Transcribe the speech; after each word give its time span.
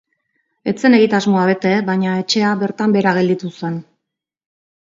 Ez 0.71 0.73
zen 0.79 0.95
egitasmoa 0.99 1.43
bete 1.49 1.75
baina 1.91 2.15
etxea 2.23 2.57
bertan 2.65 2.97
behera 2.97 3.15
gelditu 3.19 3.55
zen. 3.61 3.81